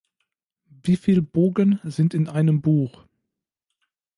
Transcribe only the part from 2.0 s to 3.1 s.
in einem Buch?